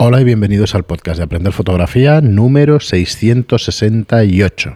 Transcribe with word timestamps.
Hola 0.00 0.20
y 0.20 0.24
bienvenidos 0.24 0.76
al 0.76 0.84
podcast 0.84 1.18
de 1.18 1.24
Aprender 1.24 1.52
Fotografía 1.52 2.20
número 2.20 2.78
668. 2.78 4.74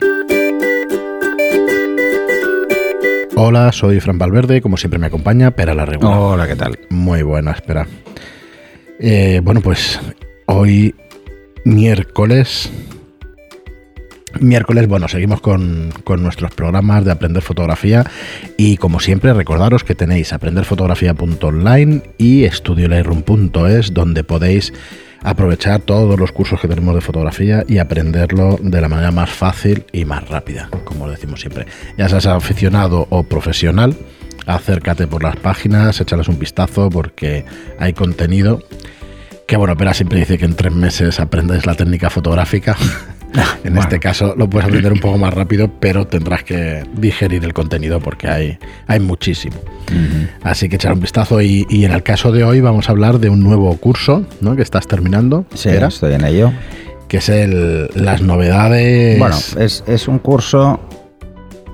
Hola, 3.37 3.71
soy 3.71 4.01
Fran 4.01 4.19
Valverde, 4.19 4.61
como 4.61 4.77
siempre 4.77 4.99
me 4.99 5.07
acompaña 5.07 5.53
Pera 5.53 5.75
la 5.75 5.87
Regula. 5.87 6.19
Hola, 6.19 6.49
¿qué 6.49 6.57
tal? 6.57 6.77
Muy 6.91 7.23
buena, 7.23 7.53
espera. 7.53 7.87
Eh, 8.99 9.41
bueno, 9.45 9.61
pues 9.61 10.01
hoy 10.47 10.93
miércoles 11.65 12.73
Miércoles, 14.41 14.89
bueno, 14.89 15.09
seguimos 15.09 15.41
con, 15.41 15.93
nuestros 16.19 16.53
programas 16.53 17.05
de 17.05 17.13
Aprender 17.13 17.43
Fotografía 17.43 18.05
y 18.57 18.77
como 18.77 18.99
siempre 18.99 19.33
recordaros 19.33 19.85
que 19.85 19.95
tenéis 19.95 20.33
aprenderfotografía.online 20.33 22.03
y 22.19 22.45
estudiolightroom.es 22.45 23.93
donde 23.93 24.25
podéis 24.25 24.73
aprovechar 25.23 25.81
todos 25.81 26.19
los 26.19 26.33
cursos 26.33 26.61
que 26.61 26.69
tenemos 26.69 26.95
de 26.95 27.01
fotografía 27.01 27.65
y 27.69 27.79
aprenderlo 27.79 28.59
de 28.61 28.81
la 28.81 28.89
manera 28.89 29.11
más 29.11 29.31
fácil 29.31 29.85
y 29.93 30.05
más 30.05 30.29
rápida, 30.29 30.69
como 30.85 31.09
decimos 31.09 31.41
siempre. 31.41 31.67
Ya 31.97 32.09
seas 32.09 32.27
aficionado 32.27 33.07
o 33.11 33.23
profesional, 33.23 33.97
acércate 34.47 35.07
por 35.07 35.23
las 35.23 35.37
páginas, 35.37 36.01
échales 36.01 36.29
un 36.29 36.39
vistazo 36.39 36.91
porque 36.91 37.45
hay 37.79 37.93
contenido 37.93 38.63
que 39.47 39.57
bueno, 39.59 39.77
pero 39.77 39.93
siempre 39.93 40.19
dice 40.19 40.39
que 40.39 40.47
en 40.47 40.55
tres 40.55 40.73
meses 40.73 41.21
aprendes 41.21 41.67
la 41.67 41.75
técnica 41.75 42.09
fotográfica. 42.09 42.77
en 43.65 43.77
este 43.77 43.99
caso 43.99 44.35
lo 44.37 44.49
puedes 44.49 44.67
aprender 44.67 44.93
un 44.93 45.01
poco 45.01 45.19
más 45.19 45.33
rápido, 45.33 45.71
pero 45.81 46.07
tendrás 46.07 46.45
que 46.45 46.85
digerir 46.95 47.45
el 47.45 47.53
contenido 47.53 48.01
porque 48.01 48.29
hay, 48.29 48.59
hay 48.87 49.01
muchísimo. 49.01 49.57
Así 50.43 50.69
que 50.69 50.77
echar 50.77 50.93
un 50.93 51.01
vistazo 51.01 51.41
y, 51.41 51.67
en 51.71 51.93
el 51.93 52.03
caso 52.03 52.33
de 52.33 52.45
hoy 52.45 52.61
vamos 52.61 52.89
a 52.89 52.93
hablar 52.93 53.19
de 53.19 53.29
un 53.29 53.41
nuevo 53.41 53.77
curso 53.77 54.25
¿no? 54.41 54.57
que 54.57 54.63
estás 54.63 54.87
terminando. 54.87 55.45
Sí, 55.55 55.69
estoy 55.69 56.15
en 56.15 56.25
ello. 56.25 56.53
Que 57.09 57.19
es 57.19 57.29
el, 57.29 57.91
las 57.95 58.23
novedades. 58.23 59.19
Bueno, 59.19 59.37
es, 59.59 60.09
un 60.09 60.19
curso 60.19 60.81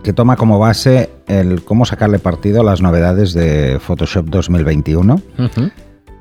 que 0.03 0.13
toma 0.13 0.37
como 0.37 0.59
base 0.59 1.11
el 1.29 1.63
cómo 1.63 1.85
sacarle 1.85 2.19
partido 2.19 2.63
a 2.63 2.65
las 2.65 2.81
novedades 2.81 3.35
de 3.35 3.79
Photoshop 3.81 4.27
2021 4.27 5.21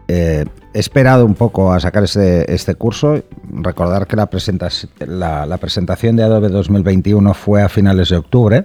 he 0.07 0.45
esperado 0.73 1.25
un 1.25 1.35
poco 1.35 1.73
a 1.73 1.79
sacar 1.79 2.03
este, 2.03 2.53
este 2.53 2.75
curso. 2.75 3.23
Recordar 3.49 4.07
que 4.07 4.15
la, 4.15 5.45
la, 5.45 5.57
presentación 5.57 6.15
de 6.15 6.23
Adobe 6.23 6.49
2021 6.49 7.33
fue 7.33 7.61
a 7.61 7.69
finales 7.69 8.09
de 8.09 8.17
octubre 8.17 8.63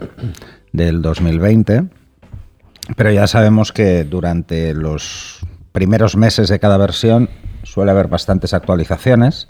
del 0.72 1.02
2020, 1.02 1.84
pero 2.96 3.10
ya 3.10 3.26
sabemos 3.26 3.72
que 3.72 4.04
durante 4.04 4.74
los 4.74 5.40
primeros 5.72 6.16
meses 6.16 6.48
de 6.48 6.58
cada 6.58 6.76
versión 6.76 7.28
suele 7.62 7.90
haber 7.90 8.08
bastantes 8.08 8.54
actualizaciones. 8.54 9.48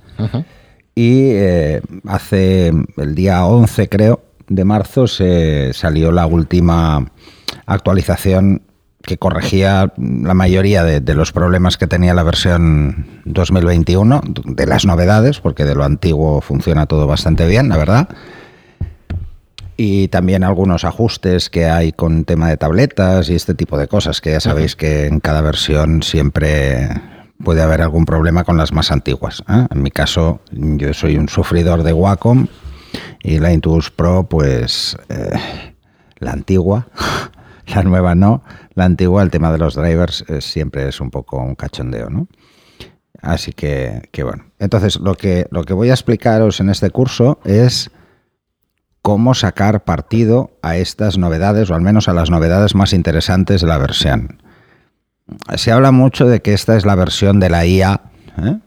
Y 0.95 1.31
eh, 1.31 1.81
hace 2.07 2.71
el 2.97 3.15
día 3.15 3.45
11, 3.45 3.89
creo, 3.89 4.23
de 4.49 4.65
marzo 4.65 5.07
se 5.07 5.73
salió 5.73 6.13
la 6.13 6.27
última 6.27 7.11
actualización 7.67 8.63
que 9.03 9.19
corregía 9.19 9.93
la 9.97 10.35
mayoría 10.35 10.85
de, 10.85 11.15
los 11.15 11.33
problemas 11.33 11.77
que 11.77 11.87
tenía 11.87 12.15
la 12.15 12.23
versión 12.23 13.07
2021, 13.25 14.23
de 14.45 14.67
las 14.67 14.87
novedades, 14.87 15.41
porque 15.41 15.65
de 15.65 15.75
lo 15.75 15.85
antiguo 15.85 16.41
funciona 16.41 16.87
todo 16.87 17.07
bastante 17.07 17.47
bien, 17.47 17.69
la 17.69 17.77
verdad. 17.77 18.09
Y 19.77 20.09
también 20.09 20.45
algunos 20.45 20.85
ajustes 20.85 21.51
que 21.51 21.67
hay 21.67 21.93
con 21.93 22.25
tema 22.25 22.49
de 22.49 22.57
tabletas 22.57 23.29
y 23.29 23.35
este 23.35 23.55
tipo 23.55 23.77
de 23.77 23.89
cosas, 23.89 24.21
que 24.21 24.31
ya 24.31 24.41
sabéis 24.41 24.77
que 24.77 25.07
en 25.07 25.21
cada 25.21 25.41
versión 25.41 26.03
siempre 26.03 26.89
puede 27.43 27.63
haber 27.63 27.83
algún 27.83 28.05
problema 28.05 28.45
con 28.45 28.57
las 28.57 28.73
más 28.73 28.93
antiguas. 28.93 29.43
¿eh? 29.49 29.67
En 29.71 29.83
mi 29.83 29.91
caso, 29.91 30.41
yo 30.53 30.95
soy 30.95 31.17
un 31.17 31.29
sufridor 31.29 31.83
de 31.83 31.93
Wacom 31.93 32.47
y 33.23 33.39
la 33.39 33.53
Intuos 33.53 33.91
Pro, 33.91 34.25
pues 34.29 34.97
eh, 35.09 35.33
la 36.19 36.33
antigua, 36.33 36.87
la 37.67 37.83
nueva 37.83 38.15
no 38.15 38.43
la 38.75 38.85
antigua, 38.85 39.23
el 39.23 39.31
tema 39.31 39.53
de 39.53 39.59
los 39.59 39.75
drivers 39.75 40.25
eh, 40.29 40.41
siempre 40.41 40.89
es 40.89 41.01
un 41.01 41.11
poco 41.11 41.39
un 41.39 41.55
cachondeo, 41.55 42.11
¿no? 42.11 42.29
Así 43.21 43.53
que, 43.53 44.09
bueno. 44.25 44.47
Entonces, 44.59 44.99
lo 44.99 45.15
que, 45.15 45.47
lo 45.51 45.63
que 45.65 45.75
voy 45.75 45.91
a 45.91 45.95
explicaros 45.95 46.59
en 46.59 46.71
este 46.71 46.91
curso 46.91 47.39
es 47.45 47.91
cómo 49.01 49.35
sacar 49.35 49.85
partido 49.85 50.51
a 50.61 50.77
estas 50.77 51.19
novedades, 51.19 51.71
o 51.71 51.75
al 51.75 51.83
menos 51.83 52.09
a 52.09 52.15
las 52.15 52.31
novedades 52.31 52.75
más 52.75 52.93
interesantes 52.93 53.61
de 53.61 53.69
la 53.69 53.79
versión. 53.79 54.43
Se 55.55 55.71
habla 55.71 55.93
mucho 55.93 56.27
de 56.27 56.43
que 56.43 56.53
esta 56.53 56.77
es 56.77 56.85
la 56.85 56.97
versión 56.97 57.39
de 57.39 57.51
la 57.51 57.65
IA, 57.65 58.01
¿eh? 58.39 58.59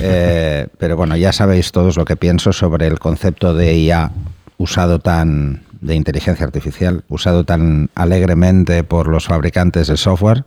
Eh, 0.00 0.68
pero 0.78 0.96
bueno, 0.96 1.16
ya 1.16 1.32
sabéis 1.32 1.72
todos 1.72 1.96
lo 1.96 2.04
que 2.04 2.16
pienso 2.16 2.52
sobre 2.52 2.86
el 2.86 2.98
concepto 2.98 3.54
de 3.54 3.76
IA 3.76 4.10
usado 4.56 4.98
tan, 4.98 5.62
de 5.80 5.94
inteligencia 5.94 6.44
artificial 6.44 7.04
usado 7.08 7.44
tan 7.44 7.90
alegremente 7.94 8.84
por 8.84 9.08
los 9.08 9.26
fabricantes 9.26 9.88
de 9.88 9.96
software. 9.96 10.44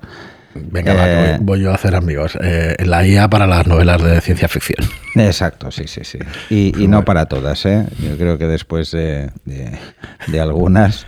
Venga, 0.53 1.35
eh, 1.35 1.37
voy, 1.41 1.61
yo 1.61 1.71
a 1.71 1.75
hacer 1.75 1.95
amigos. 1.95 2.37
Eh, 2.41 2.75
la 2.85 3.05
IA 3.07 3.29
para 3.29 3.47
las 3.47 3.67
novelas 3.67 4.01
de 4.03 4.19
ciencia 4.21 4.47
ficción. 4.47 4.85
Exacto, 5.15 5.71
sí, 5.71 5.85
sí, 5.87 6.01
sí. 6.03 6.19
Y, 6.49 6.87
no 6.87 7.05
para 7.05 7.27
todas, 7.27 7.65
¿eh? 7.65 7.87
Yo 7.99 8.17
creo 8.17 8.37
que 8.37 8.47
después 8.47 8.91
de, 8.91 9.31
algunas 10.39 11.07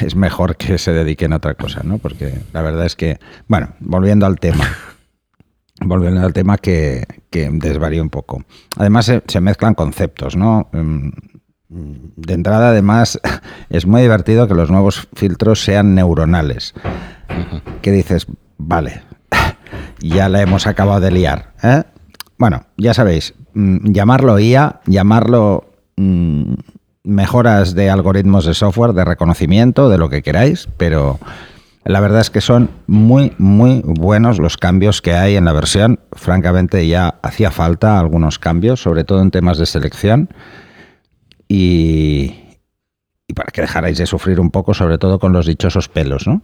es 0.00 0.16
mejor 0.16 0.56
que 0.56 0.78
se 0.78 0.92
dediquen 0.92 1.34
a 1.34 1.36
otra 1.36 1.54
cosa, 1.54 1.82
¿no? 1.84 1.98
Porque 1.98 2.32
la 2.52 2.62
verdad 2.62 2.86
es 2.86 2.96
que, 2.96 3.18
bueno, 3.46 3.74
volviendo 3.80 4.26
al 4.26 4.38
tema. 4.38 4.64
Volviendo 5.84 6.20
al 6.20 6.32
tema 6.32 6.58
que, 6.58 7.04
que 7.28 7.50
desvaría 7.50 8.00
un 8.00 8.10
poco. 8.10 8.44
Además, 8.76 9.06
se, 9.06 9.20
se 9.26 9.40
mezclan 9.40 9.74
conceptos, 9.74 10.36
¿no? 10.36 10.70
Mm, 11.72 12.12
de 12.16 12.34
entrada, 12.34 12.68
además, 12.68 13.18
es 13.70 13.86
muy 13.86 14.02
divertido 14.02 14.46
que 14.46 14.54
los 14.54 14.70
nuevos 14.70 15.08
filtros 15.14 15.64
sean 15.64 15.94
neuronales. 15.94 16.74
Que 17.80 17.90
dices, 17.90 18.26
vale, 18.58 19.02
ya 20.00 20.28
la 20.28 20.42
hemos 20.42 20.66
acabado 20.66 21.00
de 21.00 21.10
liar. 21.10 21.54
¿eh? 21.62 21.82
Bueno, 22.36 22.66
ya 22.76 22.92
sabéis, 22.92 23.34
mm, 23.54 23.90
llamarlo 23.92 24.38
IA, 24.38 24.80
llamarlo 24.86 25.64
mm, 25.96 26.52
mejoras 27.04 27.74
de 27.74 27.88
algoritmos 27.88 28.44
de 28.44 28.52
software, 28.52 28.92
de 28.92 29.06
reconocimiento, 29.06 29.88
de 29.88 29.96
lo 29.96 30.10
que 30.10 30.22
queráis, 30.22 30.68
pero 30.76 31.18
la 31.84 32.00
verdad 32.00 32.20
es 32.20 32.28
que 32.28 32.42
son 32.42 32.68
muy, 32.86 33.32
muy 33.38 33.80
buenos 33.82 34.38
los 34.38 34.58
cambios 34.58 35.00
que 35.00 35.14
hay 35.14 35.36
en 35.36 35.46
la 35.46 35.52
versión. 35.52 36.00
Francamente, 36.12 36.86
ya 36.86 37.14
hacía 37.22 37.50
falta 37.50 37.98
algunos 37.98 38.38
cambios, 38.38 38.82
sobre 38.82 39.04
todo 39.04 39.22
en 39.22 39.30
temas 39.30 39.56
de 39.56 39.64
selección 39.64 40.28
y, 41.54 42.56
para 43.34 43.50
que 43.52 43.60
dejarais 43.60 43.98
de 43.98 44.06
sufrir 44.06 44.40
un 44.40 44.50
poco, 44.50 44.72
sobre 44.72 44.96
todo 44.96 45.18
con 45.18 45.34
los 45.34 45.44
dichosos 45.44 45.90
pelos, 45.90 46.26
¿no? 46.26 46.40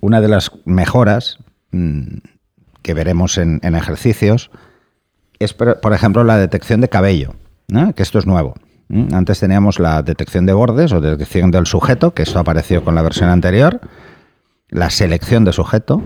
Una 0.00 0.22
de 0.22 0.28
las 0.28 0.50
mejoras 0.64 1.38
mm, 1.72 2.16
que 2.80 2.94
veremos 2.94 3.36
en, 3.36 3.60
ejercicios 3.62 4.50
es, 5.38 5.52
por 5.52 5.92
ejemplo, 5.92 6.24
la 6.24 6.38
detección 6.38 6.80
de 6.80 6.88
cabello, 6.88 7.34
que 7.94 8.02
esto 8.02 8.18
es 8.18 8.26
nuevo. 8.26 8.54
Antes 9.12 9.40
teníamos 9.40 9.78
la 9.78 10.02
detección 10.02 10.46
de 10.46 10.54
bordes 10.54 10.92
o 10.92 11.00
detección 11.00 11.50
del 11.50 11.66
sujeto, 11.66 12.14
que 12.14 12.22
esto 12.22 12.38
apareció 12.38 12.84
con 12.84 12.94
la 12.94 13.02
versión 13.02 13.28
anterior, 13.28 13.80
la 14.68 14.88
selección 14.88 15.44
de 15.44 15.52
sujeto, 15.52 16.02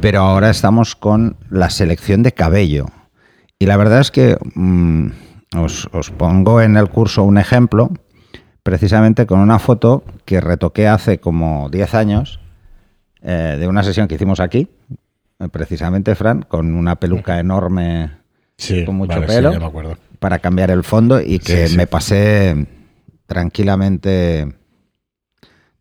pero 0.00 0.20
ahora 0.20 0.48
estamos 0.50 0.96
con 0.96 1.36
la 1.50 1.68
selección 1.68 2.22
de 2.22 2.32
cabello. 2.32 2.86
Y 3.58 3.66
la 3.66 3.76
verdad 3.76 4.00
es 4.00 4.10
que 4.10 4.38
mm, 4.54 5.08
os, 5.56 6.10
pongo 6.16 6.60
en 6.60 6.76
el 6.76 6.88
curso 6.88 7.24
un 7.24 7.38
ejemplo, 7.38 7.90
precisamente 8.62 9.26
con 9.26 9.40
una 9.40 9.58
foto 9.58 10.04
que 10.24 10.40
retoqué 10.40 10.88
hace 10.88 11.18
como 11.18 11.68
10 11.70 11.94
años, 11.94 12.40
eh, 13.22 13.56
de 13.58 13.66
una 13.66 13.82
sesión 13.82 14.08
que 14.08 14.16
hicimos 14.16 14.40
aquí, 14.40 14.68
eh, 15.38 15.48
precisamente, 15.48 16.14
Fran, 16.14 16.42
con 16.42 16.74
una 16.74 16.96
peluca 16.96 17.38
enorme, 17.40 18.10
con 18.84 18.96
mucho 18.96 19.20
pelo, 19.22 19.72
para 20.18 20.38
cambiar 20.40 20.70
el 20.70 20.84
fondo 20.84 21.20
y 21.20 21.38
que 21.38 21.68
me 21.76 21.86
pasé 21.86 22.66
tranquilamente 23.26 24.54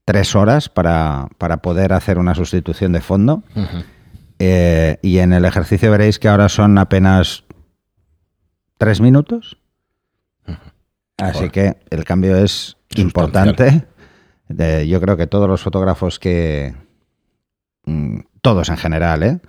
tres 0.05 0.35
horas 0.35 0.69
para, 0.69 1.27
poder 1.61 1.91
hacer 1.91 2.17
una 2.17 2.35
sustitución 2.35 2.93
de 2.93 3.01
fondo. 3.01 3.43
Eh, 4.39 4.99
y 5.01 5.17
en 5.17 5.33
el 5.33 5.45
ejercicio 5.45 5.89
veréis 5.89 6.19
que 6.19 6.27
ahora 6.27 6.47
son 6.47 6.77
apenas 6.77 7.43
tres 8.77 9.01
minutos. 9.01 9.57
Así 11.17 11.49
que 11.49 11.77
el 11.89 12.03
cambio 12.03 12.37
es 12.37 12.77
importante. 12.95 13.85
yo 14.49 15.01
creo 15.01 15.17
que 15.17 15.27
todos 15.27 15.49
los 15.49 15.61
fotógrafos 15.61 16.19
que, 16.19 16.75
mm, 17.85 18.19
todos 18.41 18.69
en 18.69 18.77
general, 18.77 19.23
¿eh? 19.23 19.39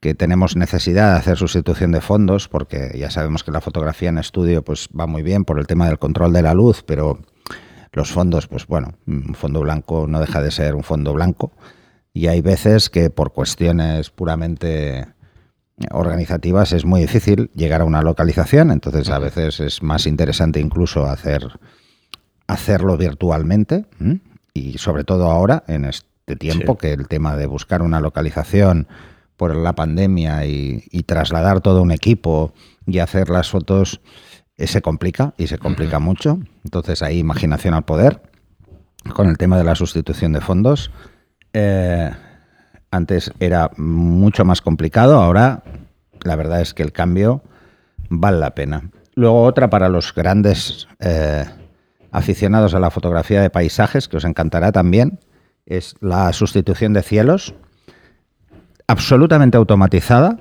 que 0.00 0.14
tenemos 0.14 0.56
necesidad 0.56 1.12
de 1.12 1.18
hacer 1.18 1.36
sustitución 1.36 1.92
de 1.92 2.00
fondos, 2.00 2.48
porque 2.48 2.90
ya 2.98 3.08
sabemos 3.08 3.44
que 3.44 3.52
la 3.52 3.60
fotografía 3.60 4.08
en 4.08 4.18
estudio 4.18 4.64
pues, 4.64 4.88
va 4.88 5.06
muy 5.06 5.22
bien 5.22 5.44
por 5.44 5.60
el 5.60 5.68
tema 5.68 5.86
del 5.86 6.00
control 6.00 6.32
de 6.32 6.42
la 6.42 6.54
luz, 6.54 6.82
pero 6.84 7.20
los 7.92 8.10
fondos, 8.10 8.48
pues 8.48 8.66
bueno, 8.66 8.94
un 9.06 9.34
fondo 9.34 9.60
blanco 9.60 10.06
no 10.08 10.18
deja 10.18 10.42
de 10.42 10.50
ser 10.50 10.74
un 10.74 10.82
fondo 10.82 11.12
blanco. 11.12 11.52
Y 12.12 12.26
hay 12.26 12.40
veces 12.40 12.90
que 12.90 13.10
por 13.10 13.32
cuestiones 13.32 14.10
puramente 14.10 15.06
organizativas 15.90 16.72
es 16.72 16.84
muy 16.84 17.00
difícil 17.00 17.50
llegar 17.54 17.80
a 17.80 17.84
una 17.84 18.02
localización, 18.02 18.70
entonces 18.70 19.08
a 19.10 19.18
veces 19.18 19.60
es 19.60 19.82
más 19.82 20.06
interesante 20.06 20.60
incluso 20.60 21.06
hacer 21.06 21.48
hacerlo 22.46 22.96
virtualmente 22.96 23.86
y 24.52 24.78
sobre 24.78 25.04
todo 25.04 25.30
ahora 25.30 25.64
en 25.68 25.86
este 25.86 26.36
tiempo 26.36 26.76
que 26.76 26.92
el 26.92 27.08
tema 27.08 27.36
de 27.36 27.46
buscar 27.46 27.82
una 27.82 28.00
localización 28.00 28.86
por 29.36 29.56
la 29.56 29.74
pandemia 29.74 30.46
y, 30.46 31.02
trasladar 31.06 31.60
todo 31.60 31.82
un 31.82 31.90
equipo 31.90 32.52
y 32.86 32.98
hacer 32.98 33.28
las 33.28 33.50
fotos 33.50 34.00
eh, 34.56 34.66
se 34.66 34.82
complica 34.82 35.34
y 35.36 35.48
se 35.48 35.58
complica 35.58 35.98
mucho. 35.98 36.38
Entonces 36.64 37.02
hay 37.02 37.18
imaginación 37.18 37.74
al 37.74 37.84
poder 37.84 38.22
con 39.14 39.28
el 39.28 39.38
tema 39.38 39.58
de 39.58 39.64
la 39.64 39.74
sustitución 39.74 40.32
de 40.32 40.40
fondos. 40.40 40.90
Eh, 41.52 42.12
antes 42.92 43.32
era 43.40 43.70
mucho 43.76 44.44
más 44.44 44.60
complicado, 44.60 45.20
ahora 45.20 45.64
la 46.22 46.36
verdad 46.36 46.60
es 46.60 46.74
que 46.74 46.84
el 46.84 46.92
cambio 46.92 47.42
vale 48.08 48.38
la 48.38 48.54
pena. 48.54 48.90
Luego 49.14 49.42
otra 49.42 49.68
para 49.70 49.88
los 49.88 50.14
grandes 50.14 50.86
eh, 51.00 51.44
aficionados 52.12 52.74
a 52.74 52.80
la 52.80 52.90
fotografía 52.90 53.42
de 53.42 53.50
paisajes, 53.50 54.08
que 54.08 54.18
os 54.18 54.24
encantará 54.24 54.72
también, 54.72 55.18
es 55.66 55.96
la 56.00 56.32
sustitución 56.32 56.92
de 56.92 57.02
cielos, 57.02 57.54
absolutamente 58.86 59.56
automatizada. 59.56 60.38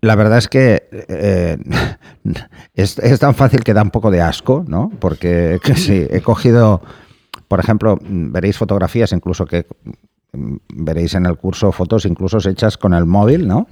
La 0.00 0.16
verdad 0.16 0.38
es 0.38 0.48
que 0.48 0.88
eh, 1.08 1.56
es, 2.74 3.18
tan 3.20 3.34
fácil 3.34 3.62
que 3.62 3.74
da 3.74 3.82
un 3.82 3.90
poco 3.90 4.10
de 4.10 4.20
asco, 4.20 4.64
¿no? 4.66 4.90
Porque 4.98 5.60
sí, 5.76 6.06
he 6.10 6.20
cogido, 6.20 6.82
por 7.46 7.60
ejemplo, 7.60 7.98
veréis 8.02 8.58
fotografías 8.58 9.12
incluso 9.12 9.46
que 9.46 9.66
veréis 10.72 11.14
en 11.14 11.26
el 11.26 11.36
curso 11.36 11.72
fotos 11.72 12.04
incluso 12.06 12.38
hechas 12.48 12.76
con 12.76 12.94
el 12.94 13.06
móvil, 13.06 13.46
¿no? 13.46 13.66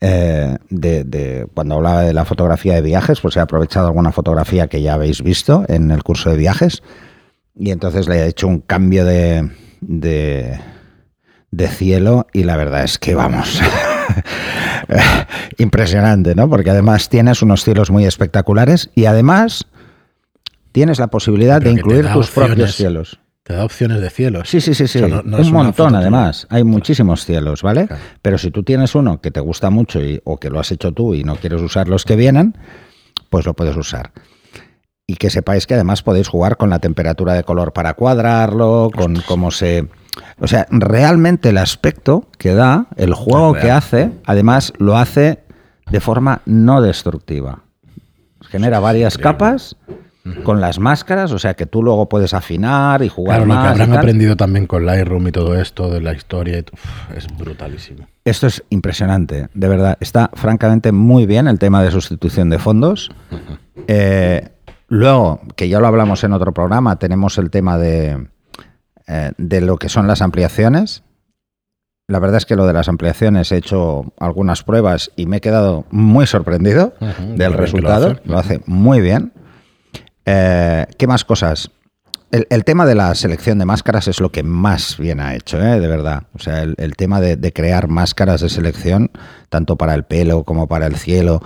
Eh, 0.00 0.56
de, 0.68 1.46
cuando 1.54 1.76
hablaba 1.76 2.02
de 2.02 2.12
la 2.12 2.24
fotografía 2.24 2.74
de 2.74 2.82
viajes, 2.82 3.20
pues 3.20 3.36
he 3.36 3.40
aprovechado 3.40 3.86
alguna 3.86 4.12
fotografía 4.12 4.66
que 4.66 4.82
ya 4.82 4.94
habéis 4.94 5.22
visto 5.22 5.64
en 5.68 5.90
el 5.90 6.02
curso 6.02 6.30
de 6.30 6.36
viajes 6.36 6.82
y 7.56 7.70
entonces 7.70 8.08
le 8.08 8.16
he 8.16 8.26
hecho 8.26 8.48
un 8.48 8.60
cambio 8.60 9.04
de, 9.04 9.50
de, 9.80 10.60
de 11.50 11.68
cielo 11.68 12.26
y 12.32 12.44
la 12.44 12.56
verdad 12.56 12.84
es 12.84 12.98
que 12.98 13.14
vamos. 13.14 13.62
Impresionante, 15.58 16.34
¿no? 16.34 16.50
Porque 16.50 16.70
además 16.70 17.08
tienes 17.08 17.40
unos 17.42 17.64
cielos 17.64 17.90
muy 17.90 18.04
espectaculares 18.04 18.90
y 18.94 19.06
además 19.06 19.66
tienes 20.72 20.98
la 20.98 21.06
posibilidad 21.06 21.62
de 21.62 21.70
incluir 21.70 22.08
tus 22.12 22.30
propios 22.30 22.74
cielos. 22.74 23.20
Te 23.44 23.52
da 23.52 23.62
opciones 23.62 24.00
de 24.00 24.08
cielos. 24.08 24.48
Sí, 24.48 24.62
sí, 24.62 24.72
sí, 24.74 24.88
sí. 24.88 25.00
un 25.02 25.52
montón, 25.52 25.94
además. 25.94 26.46
Hay 26.48 26.64
muchísimos 26.64 27.26
cielos, 27.26 27.62
¿vale? 27.62 27.86
Pero 28.22 28.38
si 28.38 28.50
tú 28.50 28.62
tienes 28.62 28.94
uno 28.94 29.20
que 29.20 29.30
te 29.30 29.40
gusta 29.40 29.68
mucho 29.68 30.02
y, 30.02 30.18
o 30.24 30.38
que 30.38 30.48
lo 30.48 30.58
has 30.58 30.72
hecho 30.72 30.92
tú 30.92 31.14
y 31.14 31.24
no 31.24 31.36
quieres 31.36 31.60
usar 31.60 31.86
los 31.86 32.06
que 32.06 32.16
vienen, 32.16 32.56
pues 33.28 33.44
lo 33.44 33.52
puedes 33.52 33.76
usar. 33.76 34.12
Y 35.06 35.16
que 35.16 35.28
sepáis 35.28 35.66
que 35.66 35.74
además 35.74 36.02
podéis 36.02 36.28
jugar 36.28 36.56
con 36.56 36.70
la 36.70 36.78
temperatura 36.78 37.34
de 37.34 37.44
color 37.44 37.74
para 37.74 37.92
cuadrarlo, 37.92 38.90
con 38.96 39.16
cómo 39.28 39.50
se... 39.50 39.90
O 40.40 40.46
sea, 40.46 40.66
realmente 40.70 41.50
el 41.50 41.58
aspecto 41.58 42.26
que 42.38 42.54
da, 42.54 42.86
el 42.96 43.12
juego 43.12 43.52
que 43.52 43.70
hace, 43.70 44.10
además 44.24 44.72
lo 44.78 44.96
hace 44.96 45.44
de 45.90 46.00
forma 46.00 46.40
no 46.46 46.80
destructiva. 46.80 47.64
Genera 48.40 48.80
varias 48.80 49.18
capas 49.18 49.76
con 50.42 50.60
las 50.60 50.78
máscaras, 50.78 51.32
o 51.32 51.38
sea 51.38 51.54
que 51.54 51.66
tú 51.66 51.82
luego 51.82 52.08
puedes 52.08 52.32
afinar 52.32 53.02
y 53.02 53.08
jugar 53.08 53.44
claro, 53.44 53.46
más. 53.46 53.56
Lo 53.70 53.76
que 53.76 53.82
habrán 53.82 53.98
aprendido 53.98 54.36
también 54.36 54.66
con 54.66 54.86
Lightroom 54.86 55.28
y 55.28 55.32
todo 55.32 55.54
esto 55.54 55.90
de 55.90 56.00
la 56.00 56.14
historia 56.14 56.64
es 57.14 57.26
brutalísimo. 57.36 58.06
Esto 58.24 58.46
es 58.46 58.64
impresionante, 58.70 59.48
de 59.52 59.68
verdad. 59.68 59.98
Está 60.00 60.30
francamente 60.32 60.92
muy 60.92 61.26
bien 61.26 61.46
el 61.46 61.58
tema 61.58 61.82
de 61.82 61.90
sustitución 61.90 62.48
de 62.48 62.58
fondos. 62.58 63.10
Eh, 63.86 64.48
luego, 64.88 65.40
que 65.56 65.68
ya 65.68 65.78
lo 65.78 65.86
hablamos 65.86 66.24
en 66.24 66.32
otro 66.32 66.52
programa, 66.52 66.96
tenemos 66.98 67.36
el 67.36 67.50
tema 67.50 67.76
de, 67.76 68.26
eh, 69.06 69.32
de 69.36 69.60
lo 69.60 69.76
que 69.76 69.90
son 69.90 70.06
las 70.06 70.22
ampliaciones. 70.22 71.02
La 72.08 72.18
verdad 72.18 72.38
es 72.38 72.46
que 72.46 72.56
lo 72.56 72.66
de 72.66 72.72
las 72.72 72.88
ampliaciones 72.88 73.52
he 73.52 73.58
hecho 73.58 74.12
algunas 74.18 74.62
pruebas 74.62 75.10
y 75.16 75.26
me 75.26 75.38
he 75.38 75.40
quedado 75.42 75.84
muy 75.90 76.26
sorprendido 76.26 76.94
del 77.36 77.52
resultado. 77.52 78.16
lo 78.24 78.38
hace 78.38 78.62
muy 78.66 79.02
bien. 79.02 79.32
Eh, 80.26 80.86
¿Qué 80.96 81.06
más 81.06 81.24
cosas? 81.24 81.70
El, 82.30 82.64
tema 82.64 82.84
de 82.84 82.96
la 82.96 83.14
selección 83.14 83.60
de 83.60 83.64
máscaras 83.64 84.08
es 84.08 84.20
lo 84.20 84.32
que 84.32 84.42
más 84.42 84.98
bien 84.98 85.20
ha 85.20 85.36
hecho, 85.36 85.62
¿eh? 85.62 85.78
de 85.78 85.86
verdad. 85.86 86.24
O 86.34 86.40
sea, 86.40 86.62
el, 86.62 86.96
tema 86.96 87.20
de, 87.20 87.52
crear 87.52 87.86
máscaras 87.86 88.40
de 88.40 88.48
selección, 88.48 89.12
tanto 89.50 89.76
para 89.76 89.94
el 89.94 90.02
pelo 90.02 90.42
como 90.42 90.66
para 90.66 90.86
el 90.86 90.96
cielo, 90.96 91.40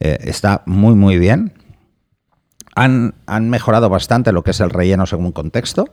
eh, 0.00 0.18
está 0.22 0.62
muy, 0.66 0.96
muy 0.96 1.16
bien. 1.18 1.52
Han, 2.74 3.14
mejorado 3.42 3.88
bastante 3.88 4.32
lo 4.32 4.42
que 4.42 4.50
es 4.50 4.58
el 4.60 4.70
relleno 4.70 5.06
según 5.06 5.30
contexto 5.30 5.88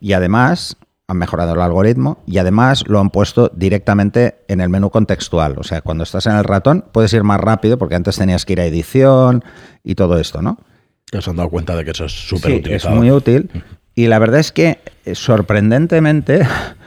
y 0.00 0.14
además 0.14 0.76
han 1.06 1.18
mejorado 1.18 1.52
el 1.52 1.60
algoritmo 1.60 2.18
y 2.26 2.38
además 2.38 2.84
lo 2.88 2.98
han 2.98 3.10
puesto 3.10 3.52
directamente 3.54 4.44
en 4.48 4.60
el 4.60 4.70
menú 4.70 4.90
contextual. 4.90 5.56
O 5.58 5.62
sea, 5.62 5.82
cuando 5.82 6.02
estás 6.02 6.26
en 6.26 6.34
el 6.34 6.44
ratón 6.44 6.84
puedes 6.90 7.12
ir 7.12 7.22
más 7.22 7.38
rápido 7.38 7.78
porque 7.78 7.94
antes 7.94 8.16
tenías 8.16 8.44
que 8.44 8.54
ir 8.54 8.60
a 8.60 8.64
edición 8.64 9.44
y 9.84 9.94
todo 9.94 10.18
esto, 10.18 10.42
¿no? 10.42 10.58
Que 11.10 11.22
se 11.22 11.30
han 11.30 11.36
dado 11.36 11.48
cuenta 11.48 11.74
de 11.74 11.84
que 11.84 11.92
eso 11.92 12.04
es 12.04 12.12
súper 12.12 12.52
útil. 12.52 12.72
Es 12.72 12.88
muy 12.88 13.10
útil. 13.10 13.50
Y 13.94 14.06
la 14.06 14.18
verdad 14.18 14.40
es 14.40 14.52
que, 14.52 14.78
eh, 15.04 15.14
sorprendentemente, 15.14 16.46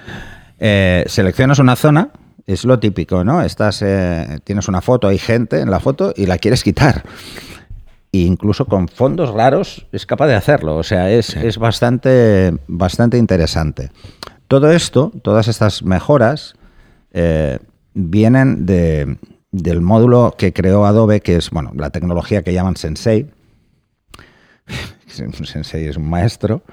eh, 0.59 1.03
seleccionas 1.07 1.59
una 1.59 1.75
zona, 1.75 2.09
es 2.47 2.63
lo 2.65 2.79
típico, 2.79 3.23
¿no? 3.23 3.41
Estás, 3.41 3.81
eh, 3.81 4.39
tienes 4.43 4.67
una 4.67 4.81
foto, 4.81 5.07
hay 5.07 5.17
gente 5.17 5.59
en 5.59 5.71
la 5.71 5.79
foto 5.79 6.13
y 6.15 6.25
la 6.25 6.37
quieres 6.37 6.63
quitar. 6.63 7.03
E 8.13 8.19
incluso 8.19 8.65
con 8.65 8.87
fondos 8.87 9.31
raros 9.31 9.87
es 9.91 10.05
capaz 10.05 10.27
de 10.27 10.35
hacerlo. 10.35 10.77
O 10.77 10.83
sea, 10.83 11.09
es, 11.09 11.35
es 11.35 11.57
bastante, 11.57 12.53
bastante 12.67 13.17
interesante. 13.17 13.91
Todo 14.47 14.71
esto, 14.71 15.11
todas 15.21 15.47
estas 15.47 15.83
mejoras, 15.83 16.55
vienen 17.93 18.65
de, 18.65 19.17
del 19.51 19.81
módulo 19.81 20.35
que 20.37 20.53
creó 20.53 20.85
Adobe, 20.85 21.21
que 21.21 21.35
es 21.35 21.49
bueno, 21.49 21.71
la 21.75 21.89
tecnología 21.89 22.41
que 22.41 22.53
llaman 22.53 22.77
Sensei, 22.77 23.27
sensei 25.43 25.87
es 25.87 25.97
un 25.97 26.09
maestro. 26.09 26.63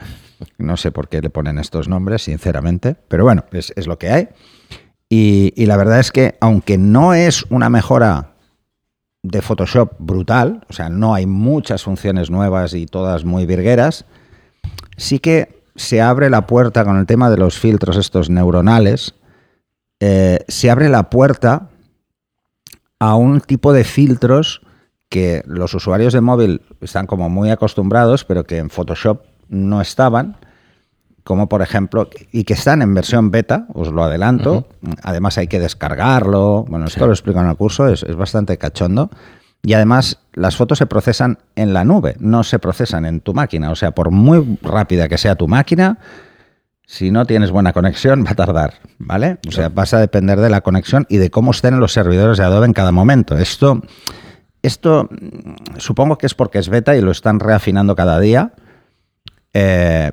No 0.58 0.76
sé 0.76 0.93
por 0.93 1.08
qué 1.08 1.20
le 1.20 1.31
ponen 1.31 1.58
estos 1.58 1.88
nombres, 1.88 2.23
sinceramente, 2.23 2.96
pero 3.08 3.25
bueno, 3.25 3.44
es, 3.52 3.87
lo 3.87 3.99
que 3.99 4.11
hay. 4.11 4.29
Y, 5.08 5.67
la 5.67 5.76
verdad 5.76 5.99
es 6.00 6.12
que, 6.12 6.37
aunque 6.40 6.79
no 6.79 7.14
es 7.14 7.44
una 7.50 7.70
mejora 7.70 8.35
de 9.23 9.43
Photoshop 9.43 9.95
brutal, 9.99 10.64
o 10.68 10.73
sea, 10.73 10.90
no 10.90 11.14
hay 11.14 11.26
muchas 11.26 11.83
funciones 11.83 12.30
nuevas 12.30 12.75
y 12.75 12.87
todas 12.87 13.25
muy 13.25 13.47
virgueras, 13.47 14.04
sí 14.97 15.18
que 15.18 15.62
se 15.75 16.00
abre 16.00 16.30
la 16.30 16.47
puerta 16.47 16.85
con 16.85 16.99
el 16.99 17.07
tema 17.07 17.30
de 17.30 17.38
los 17.38 17.59
filtros 17.59 17.97
estos 17.97 18.30
neuronales, 18.30 19.14
eh, 20.00 20.45
se 20.47 20.71
abre 20.71 20.88
la 20.88 21.11
puerta 21.11 21.71
a 23.00 23.16
un 23.16 23.40
tipo 23.40 23.73
de 23.73 23.85
filtros 23.85 24.62
que 25.09 25.43
los 25.47 25.75
usuarios 25.75 26.12
de 26.12 26.21
móvil 26.21 26.62
están 26.81 27.07
como 27.07 27.31
muy 27.31 27.50
acostumbrados, 27.50 28.25
pero 28.25 28.45
que 28.45 28.59
en 28.59 28.71
Photoshop 28.71 29.23
no 29.49 29.81
estaban, 29.81 30.37
como 31.25 31.49
por 31.49 31.62
ejemplo, 31.62 32.09
y 32.33 32.45
que 32.45 32.55
están 32.55 32.83
en 32.83 32.95
versión 32.95 33.31
beta, 33.31 33.67
os 33.75 33.88
lo 33.88 34.05
adelanto, 34.05 34.67
además 35.03 35.38
hay 35.38 35.47
que 35.47 35.59
descargarlo, 35.59 36.65
bueno, 36.69 36.87
esto 36.87 37.07
lo 37.07 37.12
explico 37.12 37.41
en 37.41 37.49
el 37.49 37.57
curso, 37.57 37.88
es, 37.88 38.05
bastante 38.17 38.57
cachondo, 38.59 39.11
y 39.62 39.73
además 39.73 40.21
las 40.35 40.57
fotos 40.57 40.79
se 40.79 40.87
procesan 40.87 41.38
en 41.57 41.75
la 41.75 41.85
nube, 41.85 42.17
no 42.21 42.45
se 42.45 42.59
procesan 42.59 43.05
en 43.05 43.21
tu 43.21 43.35
máquina, 43.35 43.71
o 43.71 43.77
sea, 43.77 43.91
por 43.91 44.11
muy 44.11 44.59
rápida 44.62 45.09
que 45.09 45.19
sea 45.19 45.35
tu 45.35 45.49
máquina, 45.49 45.99
si 46.87 47.11
no 47.11 47.27
tienes 47.27 47.50
buena 47.50 47.75
conexión, 47.75 48.25
va 48.25 48.31
a 48.31 48.35
tardar, 48.35 48.75
¿vale? 48.99 49.38
O 49.47 49.53
sea, 49.53 49.69
vas 49.69 49.93
a 49.93 49.99
depender 49.99 50.41
de 50.41 50.49
la 50.49 50.62
conexión 50.62 51.05
y 51.11 51.19
de 51.19 51.31
cómo 51.31 51.50
estén 51.50 51.79
los 51.81 51.93
servidores 51.93 52.38
de 52.38 52.45
Adobe 52.45 52.65
en 52.65 52.73
cada 52.73 52.93
momento. 52.93 53.37
Esto 53.37 53.83
esto 54.62 55.09
mm, 55.11 55.79
supongo 55.79 56.19
que 56.19 56.27
es 56.27 56.35
porque 56.35 56.59
es 56.59 56.69
beta 56.69 56.97
y 56.97 57.00
lo 57.00 57.11
están 57.11 57.41
reafinando 57.41 57.95
cada 57.97 58.21
día. 58.21 58.53
Eh, 59.53 60.12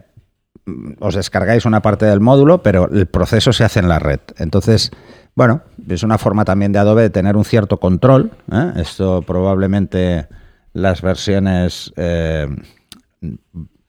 os 1.00 1.16
descargáis 1.16 1.66
una 1.66 1.82
parte 1.82 2.06
del 2.06 2.22
módulo, 2.22 2.64
pero 2.64 2.90
el 2.90 3.06
proceso 3.06 3.54
se 3.54 3.64
hace 3.64 3.80
en 3.80 3.90
la 3.90 4.00
red. 4.00 4.20
Entonces, 4.38 4.92
bueno, 5.36 5.62
es 5.88 6.02
una 6.04 6.18
forma 6.18 6.46
también 6.46 6.72
de 6.72 6.80
Adobe 6.80 7.04
de 7.04 7.10
tener 7.10 7.38
un 7.38 7.46
cierto 7.46 7.80
control. 7.80 8.32
¿eh? 8.52 8.74
Esto 8.78 9.22
probablemente 9.22 10.28
las 10.74 11.02
versiones, 11.02 11.94
eh, 11.98 12.48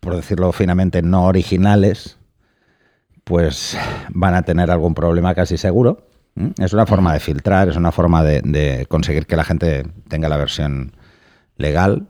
por 0.01 0.17
decirlo 0.17 0.53
finamente, 0.53 1.03
no 1.03 1.25
originales, 1.25 2.19
pues 3.25 3.79
van 4.11 4.35
a 4.35 4.43
tener 4.43 4.71
algún 4.71 4.95
problema 4.95 5.35
casi 5.35 5.57
seguro. 5.57 6.07
¿Mm? 6.37 6.51
Es 6.59 6.73
una 6.73 6.87
forma 6.87 7.13
de 7.13 7.21
filtrar, 7.21 7.69
es 7.69 7.77
una 7.77 7.91
forma 7.91 8.23
de, 8.23 8.87
conseguir 8.89 9.27
que 9.27 9.37
la 9.37 9.45
gente 9.45 9.85
tenga 10.09 10.29
la 10.29 10.37
versión 10.37 10.93
legal. 11.57 12.07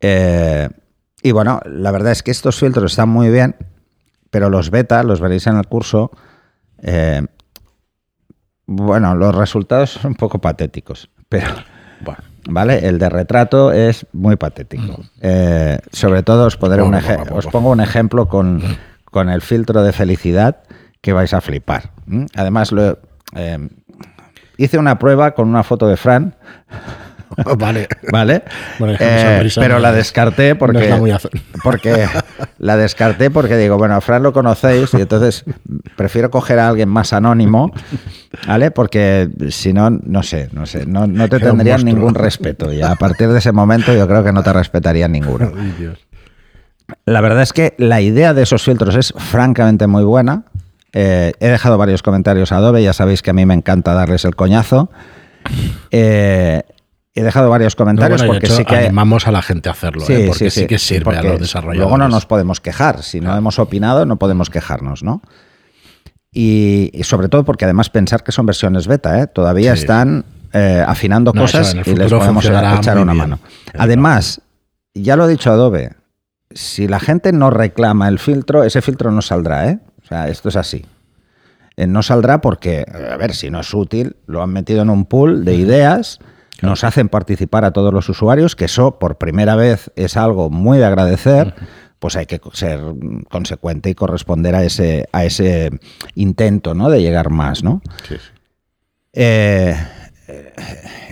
Eh, 0.00 0.68
y 1.22 1.32
bueno, 1.32 1.60
la 1.64 1.90
verdad 1.90 2.12
es 2.12 2.22
que 2.22 2.30
estos 2.30 2.56
filtros 2.56 2.92
están 2.92 3.08
muy 3.08 3.30
bien, 3.30 3.56
pero 4.30 4.50
los 4.50 4.70
beta, 4.70 5.02
los 5.02 5.20
veréis 5.20 5.46
en 5.46 5.56
el 5.56 5.66
curso, 5.66 6.10
eh, 6.82 7.26
Bueno, 8.66 9.14
los 9.14 9.34
resultados 9.34 9.90
son 9.90 10.12
un 10.12 10.14
poco 10.16 10.40
patéticos, 10.40 11.10
pero... 11.28 11.48
¿Vale? 12.46 12.86
El 12.86 12.98
de 12.98 13.08
retrato 13.08 13.72
es 13.72 14.06
muy 14.12 14.36
patético. 14.36 15.02
Eh, 15.22 15.78
sobre 15.92 16.22
todo 16.22 16.44
os, 16.44 16.58
pondré 16.58 16.82
un 16.82 16.94
os 16.94 17.46
pongo 17.46 17.70
un 17.70 17.80
ejemplo 17.80 18.28
con, 18.28 18.60
con, 19.06 19.30
el 19.30 19.40
filtro 19.40 19.82
de 19.82 19.92
felicidad 19.92 20.58
que 21.00 21.14
vais 21.14 21.32
a 21.32 21.40
flipar. 21.40 21.92
Además, 22.34 22.70
lo, 22.70 22.98
eh, 23.34 23.68
hice 24.56 24.78
una 24.78 24.98
prueba 24.98 25.32
con 25.32 25.48
una 25.48 25.62
foto 25.62 25.88
de 25.88 25.96
Fran 25.96 26.34
vale. 27.58 27.88
¿Vale? 28.12 28.42
Eh, 28.80 29.48
pero 29.56 29.78
la 29.78 29.92
descarté 29.92 30.54
porque, 30.54 30.94
porque 31.62 32.06
la 32.58 32.76
descarté 32.76 33.30
porque 33.30 33.56
digo, 33.56 33.78
bueno, 33.78 33.94
a 33.94 34.00
Fran 34.00 34.22
lo 34.22 34.32
conocéis 34.32 34.92
y 34.94 35.00
entonces 35.00 35.44
prefiero 35.96 36.30
coger 36.30 36.58
a 36.58 36.68
alguien 36.68 36.88
más 36.88 37.12
anónimo, 37.12 37.72
¿vale? 38.46 38.70
Porque 38.70 39.28
si 39.50 39.72
no, 39.72 39.90
no 39.90 40.22
sé, 40.22 40.48
no 40.52 40.66
sé, 40.66 40.86
no, 40.86 41.06
te 41.28 41.38
tendrían 41.38 41.84
ningún 41.84 42.14
respeto 42.14 42.72
y 42.72 42.82
a 42.82 42.94
partir 42.96 43.28
de 43.28 43.38
ese 43.38 43.52
momento 43.52 43.94
yo 43.94 44.06
creo 44.06 44.24
que 44.24 44.32
no 44.32 44.42
te 44.42 44.52
respetarían 44.52 45.12
ninguno. 45.12 45.52
La 47.06 47.20
verdad 47.20 47.42
es 47.42 47.52
que 47.52 47.74
la 47.78 48.00
idea 48.00 48.34
de 48.34 48.42
esos 48.42 48.62
filtros 48.62 48.94
es 48.94 49.14
francamente 49.16 49.86
muy 49.86 50.04
buena. 50.04 50.44
Eh, 50.94 51.32
he 51.40 51.48
dejado 51.48 51.76
varios 51.76 52.02
comentarios 52.02 52.52
a 52.52 52.56
Adobe, 52.56 52.82
ya 52.82 52.92
sabéis 52.92 53.20
que 53.20 53.30
a 53.30 53.34
mí 53.34 53.44
me 53.44 53.54
encanta 53.54 53.92
darles 53.92 54.24
el 54.24 54.34
coñazo. 54.34 54.90
Eh, 55.90 56.62
He 57.16 57.22
dejado 57.22 57.48
varios 57.48 57.76
comentarios 57.76 58.24
porque 58.24 58.48
sí 58.48 58.64
que 58.64 58.76
animamos 58.76 59.28
a 59.28 59.30
la 59.30 59.40
gente 59.40 59.68
a 59.68 59.72
hacerlo, 59.72 60.04
¿eh? 60.08 60.24
porque 60.26 60.50
sí, 60.50 60.66
que 60.66 60.78
sirve 60.78 61.16
a 61.16 61.22
los 61.22 61.38
desarrolladores. 61.38 61.78
Luego 61.78 61.96
no 61.96 62.08
nos 62.08 62.26
podemos 62.26 62.60
quejar, 62.60 63.04
si 63.04 63.20
no 63.20 63.36
hemos 63.36 63.60
opinado 63.60 64.04
no 64.04 64.16
podemos 64.16 64.50
quejarnos, 64.50 65.04
¿no? 65.04 65.22
Y, 66.32 66.90
sobre 67.04 67.28
todo 67.28 67.44
porque 67.44 67.64
además 67.64 67.88
pensar 67.88 68.24
que 68.24 68.32
son 68.32 68.46
versiones 68.46 68.88
beta, 68.88 69.20
¿eh? 69.20 69.28
todavía 69.28 69.74
están 69.74 70.24
eh, 70.52 70.84
afinando 70.84 71.32
cosas 71.32 71.76
y 71.86 71.94
les 71.94 72.12
podemos 72.12 72.44
echar 72.44 72.98
una 72.98 73.14
mano. 73.14 73.38
Además, 73.78 74.40
ya 74.92 75.14
lo 75.14 75.22
ha 75.22 75.28
dicho 75.28 75.52
Adobe, 75.52 75.92
si 76.50 76.88
la 76.88 76.98
gente 76.98 77.32
no 77.32 77.50
reclama 77.50 78.08
el 78.08 78.18
filtro, 78.18 78.64
ese 78.64 78.82
filtro 78.82 79.12
no 79.12 79.22
saldrá, 79.22 79.68
¿eh? 79.68 79.78
O 80.04 80.06
sea, 80.06 80.28
esto 80.28 80.48
es 80.48 80.56
así. 80.56 80.84
no 81.76 82.02
saldrá 82.02 82.40
porque, 82.40 82.84
a 82.92 83.16
ver, 83.16 83.34
si 83.34 83.50
no 83.50 83.60
es 83.60 83.72
útil, 83.74 84.16
lo 84.26 84.42
han 84.42 84.50
metido 84.50 84.82
en 84.82 84.90
un 84.90 85.06
pool 85.06 85.44
de 85.44 85.54
ideas 85.54 86.20
nos 86.62 86.84
hacen 86.84 87.08
participar 87.08 87.64
a 87.64 87.72
todos 87.72 87.92
los 87.92 88.08
usuarios, 88.08 88.56
que 88.56 88.66
eso 88.66 88.98
por 88.98 89.18
primera 89.18 89.56
vez 89.56 89.90
es 89.96 90.16
algo 90.16 90.50
muy 90.50 90.78
de 90.78 90.86
agradecer. 90.86 91.54
Pues 91.98 92.16
hay 92.16 92.26
que 92.26 92.40
ser 92.52 92.80
consecuente 93.30 93.88
y 93.88 93.94
corresponder 93.94 94.54
a 94.54 94.62
ese, 94.62 95.08
a 95.12 95.24
ese 95.24 95.70
intento 96.14 96.74
¿no? 96.74 96.90
de 96.90 97.00
llegar 97.00 97.30
más. 97.30 97.62
¿no? 97.64 97.80
Eh, 99.12 99.74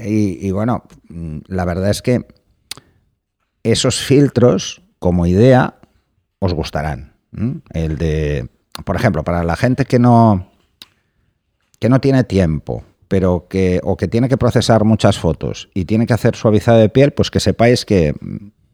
y, 0.05 0.51
bueno, 0.51 0.85
la 1.47 1.65
verdad 1.65 1.91
es 1.91 2.03
que 2.03 2.27
esos 3.63 4.01
filtros, 4.01 4.83
como 4.99 5.27
idea, 5.27 5.77
os 6.41 6.53
gustarán. 6.53 7.15
El 7.73 7.97
de, 7.97 8.49
por 8.85 8.97
ejemplo, 8.97 9.25
para 9.25 9.45
la 9.45 9.57
gente 9.57 9.85
que 9.85 9.99
no, 9.99 10.51
que 11.79 11.89
no 11.89 12.01
tiene 12.01 12.25
tiempo 12.25 12.85
pero 13.13 13.47
que, 13.47 13.79
o 13.85 13.99
que 13.99 14.09
tiene 14.09 14.31
que 14.31 14.39
procesar 14.39 14.85
muchas 14.85 15.19
fotos 15.19 15.69
y 15.75 15.85
tiene 15.85 16.07
que 16.07 16.15
hacer 16.15 16.35
suavizado 16.35 16.79
de 16.79 16.89
piel, 16.89 17.13
pues 17.13 17.31
que 17.31 17.41
sepáis 17.41 17.85
que 17.85 18.15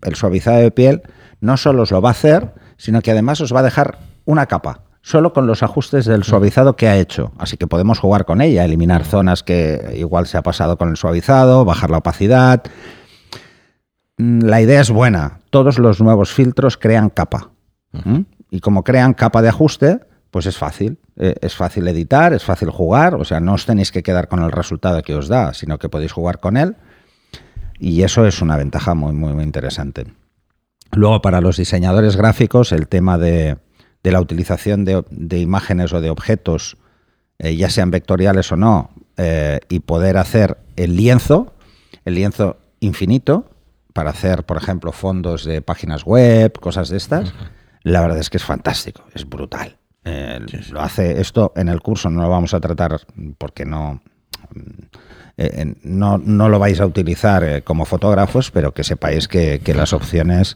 el 0.02 0.14
suavizado 0.14 0.59
de 0.59 0.71
piel 0.71 1.02
no 1.40 1.57
solo 1.57 1.83
os 1.83 1.90
lo 1.90 2.00
va 2.00 2.11
a 2.11 2.12
hacer, 2.12 2.55
sino 2.76 3.02
que 3.02 3.11
además 3.11 3.40
os 3.40 3.52
va 3.52 3.59
a 3.59 3.64
dejar 3.64 3.99
una 4.26 4.47
capa, 4.47 4.83
solo 5.02 5.33
con 5.33 5.49
los 5.49 5.64
ajustes 5.64 6.05
del 6.05 6.23
suavizado 6.23 6.76
que 6.76 6.87
ha 6.87 6.97
hecho. 6.99 7.33
Así 7.37 7.57
que 7.57 7.67
podemos 7.67 7.99
jugar 7.99 8.26
con 8.26 8.40
ella, 8.40 8.64
eliminar 8.64 9.05
zonas 9.05 9.43
que 9.43 9.95
igual 9.97 10.28
se 10.28 10.38
ha 10.38 10.43
pasado 10.43 10.78
con 10.78 10.90
el 10.90 10.97
suavizado, 10.97 11.64
bajar 11.64 11.90
la 11.90 11.99
opacidad. 11.99 12.62
Mm, 14.19 14.45
la 14.45 14.61
idea 14.61 14.81
es 14.81 14.90
buena. 14.93 15.40
Todos 15.50 15.81
los 15.81 16.00
nuevos 16.00 16.33
filtros 16.33 16.76
crean 16.76 17.11
capa. 17.11 17.50
Y 18.50 18.61
como 18.61 18.85
crean 18.85 19.14
capa 19.14 19.43
de 19.43 19.49
ajuste, 19.49 20.00
pues 20.31 20.47
es 20.47 20.57
fácil. 20.57 20.99
Eh, 21.17 21.35
es 21.40 21.55
fácil 21.55 21.87
editar, 21.88 22.33
es 22.33 22.45
fácil 22.45 22.71
jugar, 22.71 23.14
o 23.14 23.25
sea, 23.25 23.40
no 23.40 23.55
os 23.55 23.67
tenéis 23.67 23.90
que 23.90 24.02
quedar 24.02 24.28
con 24.28 24.43
el 24.43 24.52
resultado 24.52 25.02
que 25.02 25.14
os 25.14 25.28
da, 25.28 25.55
sino 25.55 25.78
que 25.78 25.88
podéis 25.88 26.12
jugar 26.12 26.40
con 26.40 26.57
él. 26.57 26.76
Y 27.78 28.02
eso 28.02 28.26
es 28.26 28.43
una 28.43 28.57
ventaja 28.57 28.95
muy, 28.95 29.12
muy, 29.12 29.33
muy 29.33 29.45
interesante. 29.45 30.07
Luego, 30.93 31.23
para 31.23 31.40
los 31.40 31.57
diseñadores 31.57 32.17
gráficos, 32.17 32.73
el 32.73 32.88
tema 32.88 33.19
de, 33.19 33.59
la 34.02 34.21
utilización 34.21 34.85
de, 34.85 35.38
imágenes 35.38 35.93
o 35.93 36.00
de 36.00 36.11
objetos, 36.11 36.78
eh, 37.38 37.57
ya 37.57 37.71
sean 37.71 37.90
vectoriales 37.90 38.50
o 38.52 38.57
no, 38.57 38.90
eh, 39.17 39.61
y 39.69 39.81
poder 39.81 40.17
hacer 40.17 40.59
el 40.76 40.97
lienzo, 40.97 41.55
el 42.05 42.14
lienzo 42.14 42.57
infinito, 42.81 43.50
para 43.93 44.11
hacer, 44.11 44.45
por 44.45 44.57
ejemplo, 44.57 44.93
fondos 44.93 45.45
de 45.45 45.61
páginas 45.62 46.05
web, 46.05 46.59
cosas 46.61 46.88
de 46.88 46.97
estas, 46.97 47.35
la 47.88 48.00
verdad 48.00 48.18
es 48.18 48.30
que 48.30 48.37
es 48.37 48.45
fantástico, 48.45 49.04
es 49.14 49.28
brutal. 49.28 49.76
Eh, 50.04 50.40
lo 50.71 50.80
hace 50.80 51.21
esto 51.21 51.52
en 51.57 51.68
el 51.68 51.80
curso, 51.80 52.09
no 52.09 52.23
lo 52.23 52.30
vamos 52.30 52.54
a 52.54 52.61
tratar 52.61 53.00
porque 53.37 53.64
no, 53.64 54.00
eh, 55.37 55.75
no, 55.83 56.18
lo 56.18 56.59
vais 56.59 56.80
a 56.80 56.87
utilizar 56.87 57.45
eh, 57.45 57.62
como 57.62 57.85
fotógrafos, 57.85 58.50
pero 58.50 58.73
que 58.73 58.85
sepáis 58.85 59.28
que, 59.28 59.61
las 59.75 59.92
opciones 59.92 60.54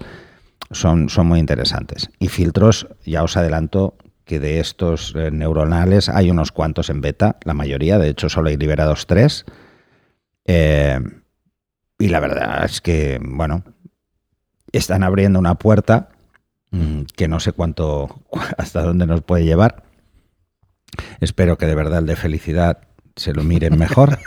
son, 0.71 1.09
son, 1.11 1.27
muy 1.27 1.39
interesantes. 1.39 2.11
Y 2.19 2.29
filtros, 2.29 2.87
ya 3.05 3.23
os 3.23 3.37
adelanto 3.37 3.97
que 4.25 4.41
de 4.41 4.61
estos 4.61 5.15
neuronales 5.15 6.09
hay 6.09 6.31
unos 6.31 6.53
cuantos 6.53 6.89
en 6.89 7.01
beta, 7.01 7.37
la 7.45 7.55
mayoría, 7.55 7.99
de 7.99 8.09
hecho 8.09 8.29
solo 8.29 8.49
hay 8.49 8.57
liberados 8.57 9.07
tres. 9.07 9.45
y 10.47 12.09
la 12.09 12.21
verdad 12.21 12.65
es 12.65 12.81
que, 12.81 13.21
bueno, 13.21 13.65
están 14.73 15.03
abriendo 15.03 15.39
una 15.39 15.57
puerta 15.57 16.09
Mm, 16.09 16.22
que 17.17 17.29
no 17.29 17.41
sé 17.41 17.53
cuánto, 17.53 18.23
hasta 18.59 18.83
dónde 18.83 19.07
nos 19.07 19.23
puede 19.23 19.45
llevar. 19.45 19.85
Espero 21.21 21.57
que 21.59 21.67
de 21.67 21.75
verdad 21.75 22.01
el 22.01 22.07
de 22.07 22.17
felicidad 22.17 22.79
se 23.17 23.33
lo 23.33 23.43
miren 23.45 23.79
mejor. 23.79 24.19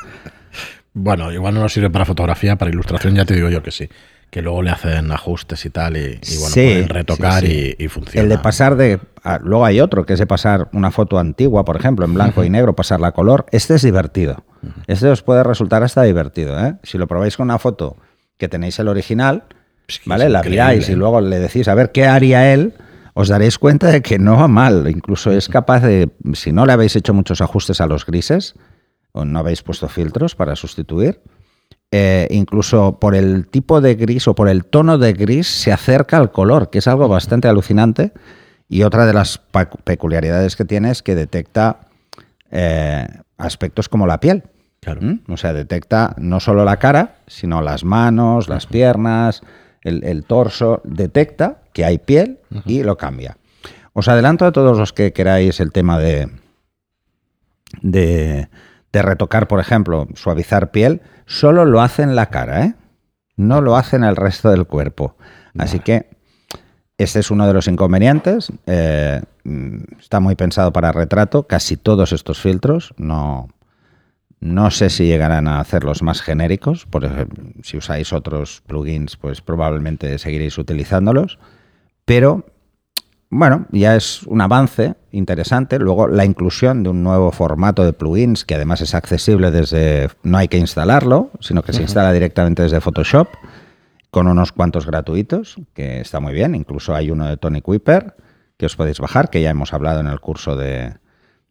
bueno, 0.93 1.31
igual 1.31 1.53
no 1.53 1.61
nos 1.61 1.73
sirve 1.73 1.89
para 1.89 2.05
fotografía, 2.05 2.57
para 2.57 2.71
ilustración 2.71 3.15
ya 3.15 3.25
te 3.25 3.35
digo 3.35 3.49
yo 3.49 3.63
que 3.63 3.71
sí. 3.71 3.89
Que 4.29 4.41
luego 4.41 4.63
le 4.63 4.71
hacen 4.71 5.11
ajustes 5.11 5.65
y 5.65 5.69
tal, 5.69 5.95
y, 5.95 6.19
bueno, 6.39 6.53
pueden 6.53 6.89
retocar 6.89 7.43
Y, 7.45 7.87
funciona. 7.87 8.23
El 8.23 8.29
de 8.29 8.37
pasar 8.37 8.75
de. 8.75 8.99
luego 9.41 9.65
hay 9.65 9.79
otro, 9.79 10.05
que 10.05 10.13
es 10.13 10.19
de 10.19 10.27
pasar 10.27 10.67
una 10.73 10.91
foto 10.91 11.19
antigua, 11.19 11.63
por 11.63 11.77
ejemplo, 11.77 12.05
en 12.05 12.13
blanco 12.13 12.43
y 12.43 12.49
negro, 12.49 12.75
pasarla 12.75 13.07
a 13.07 13.11
color. 13.11 13.45
Este 13.51 13.75
es 13.75 13.83
divertido. 13.83 14.43
Este 14.87 15.07
os 15.07 15.21
puede 15.21 15.43
resultar 15.43 15.83
hasta 15.83 16.03
divertido. 16.03 16.59
¿eh? 16.59 16.75
Si 16.83 16.97
lo 16.97 17.07
probáis 17.07 17.37
con 17.37 17.45
una 17.45 17.59
foto 17.59 17.97
que 18.37 18.49
tenéis 18.49 18.77
el 18.79 18.87
original, 18.87 19.43
¿Vale? 20.05 20.29
La 20.29 20.41
miráis 20.43 20.89
y 20.89 20.95
luego 20.95 21.21
le 21.21 21.39
decís 21.39 21.67
a 21.67 21.75
ver 21.75 21.91
qué 21.91 22.05
haría 22.05 22.53
él, 22.53 22.73
os 23.13 23.29
daréis 23.29 23.57
cuenta 23.57 23.87
de 23.87 24.01
que 24.01 24.19
no 24.19 24.35
va 24.35 24.47
mal. 24.47 24.87
Incluso 24.89 25.31
es 25.31 25.47
capaz 25.47 25.81
de, 25.81 26.09
si 26.33 26.51
no 26.51 26.65
le 26.65 26.73
habéis 26.73 26.95
hecho 26.95 27.13
muchos 27.13 27.41
ajustes 27.41 27.81
a 27.81 27.87
los 27.87 28.05
grises, 28.05 28.55
o 29.11 29.25
no 29.25 29.39
habéis 29.39 29.63
puesto 29.63 29.87
filtros 29.87 30.35
para 30.35 30.55
sustituir, 30.55 31.21
eh, 31.91 32.27
incluso 32.31 32.99
por 32.99 33.15
el 33.15 33.47
tipo 33.47 33.79
de 33.79 33.95
gris 33.95 34.27
o 34.27 34.35
por 34.35 34.49
el 34.49 34.65
tono 34.65 34.97
de 34.97 35.13
gris 35.13 35.47
se 35.47 35.71
acerca 35.71 36.17
al 36.17 36.31
color, 36.31 36.69
que 36.69 36.79
es 36.79 36.87
algo 36.87 37.07
bastante 37.07 37.47
alucinante. 37.47 38.11
Y 38.67 38.83
otra 38.83 39.05
de 39.05 39.13
las 39.13 39.39
peculiaridades 39.83 40.55
que 40.55 40.65
tiene 40.65 40.91
es 40.91 41.03
que 41.03 41.15
detecta 41.15 41.81
eh, 42.51 43.07
aspectos 43.37 43.87
como 43.87 44.07
la 44.07 44.19
piel. 44.19 44.43
¿Mm? 44.99 45.31
O 45.31 45.37
sea, 45.37 45.53
detecta 45.53 46.13
no 46.17 46.39
solo 46.39 46.65
la 46.65 46.77
cara, 46.77 47.15
sino 47.27 47.61
las 47.61 47.83
manos, 47.83 48.49
las 48.49 48.67
piernas, 48.67 49.41
el, 49.85 50.25
torso, 50.25 50.81
detecta 50.83 51.61
que 51.73 51.85
hay 51.85 51.99
piel 51.99 52.39
y 52.65 52.83
lo 52.83 52.97
cambia. 52.97 53.37
Os 53.93 54.07
adelanto 54.07 54.45
a 54.45 54.51
todos 54.51 54.77
los 54.77 54.91
que 54.91 55.13
queráis 55.13 55.59
el 55.59 55.71
tema 55.71 55.99
de, 55.99 56.29
de, 57.81 58.49
retocar, 58.91 59.47
por 59.47 59.59
ejemplo, 59.59 60.07
suavizar 60.15 60.71
piel, 60.71 61.01
solo 61.25 61.65
lo 61.65 61.81
hace 61.81 62.03
en 62.03 62.15
la 62.15 62.27
cara, 62.27 62.65
¿eh? 62.65 62.75
no 63.37 63.61
lo 63.61 63.77
hace 63.77 63.95
en 63.95 64.03
el 64.03 64.15
resto 64.15 64.49
del 64.49 64.65
cuerpo. 64.65 65.15
Así 65.57 65.79
que 65.79 66.09
este 66.97 67.19
es 67.19 67.31
uno 67.31 67.45
de 67.47 67.53
los 67.53 67.67
inconvenientes. 67.67 68.51
Eh, 68.65 69.21
mm, 69.43 69.99
está 69.99 70.19
muy 70.19 70.35
pensado 70.35 70.71
para 70.73 70.91
retrato, 70.91 71.43
casi 71.43 71.77
todos 71.77 72.11
estos 72.11 72.41
filtros, 72.41 72.93
no, 72.97 73.49
no 74.45 74.69
sé 74.69 74.91
si 74.91 75.05
llegarán 75.05 75.47
a 75.47 75.59
hacerlos 75.59 76.03
más 76.03 76.21
genéricos, 76.21 76.85
por 76.85 77.03
ejemplo, 77.03 77.43
si 77.63 77.77
usáis 77.77 78.13
otros 78.13 78.61
plugins, 78.67 79.17
pues 79.17 79.41
probablemente 79.41 80.19
seguiréis 80.19 80.59
utilizándolos, 80.59 81.39
pero 82.05 82.45
bueno, 83.31 83.65
ya 83.71 83.95
es 83.95 84.21
un 84.23 84.41
avance 84.41 84.93
interesante. 85.11 85.79
Luego 85.79 86.07
la 86.07 86.25
inclusión 86.25 86.83
de 86.83 86.89
un 86.89 87.01
nuevo 87.01 87.31
formato 87.31 87.83
de 87.83 87.93
plugins 87.93 88.45
que 88.45 88.53
además 88.53 88.81
es 88.81 88.93
accesible 88.93 89.49
desde, 89.49 90.09
no 90.21 90.37
hay 90.37 90.47
que 90.47 90.59
instalarlo, 90.59 91.31
sino 91.39 91.63
que 91.63 91.73
se 91.73 91.81
instala 91.81 92.13
directamente 92.13 92.61
desde 92.61 92.81
Photoshop 92.81 93.29
con 94.11 94.27
unos 94.27 94.51
cuantos 94.51 94.85
gratuitos, 94.85 95.55
que 95.73 96.01
está 96.01 96.19
muy 96.19 96.33
bien. 96.33 96.53
Incluso 96.53 96.93
hay 96.93 97.09
uno 97.09 97.25
de 97.27 97.37
Tony 97.37 97.61
Kuiper 97.61 98.15
que 98.57 98.67
os 98.67 98.75
podéis 98.75 98.99
bajar, 98.99 99.31
que 99.31 99.41
ya 99.41 99.49
hemos 99.49 99.73
hablado 99.73 100.01
en 100.01 100.07
el 100.07 100.19
curso 100.19 100.55
de, 100.55 100.93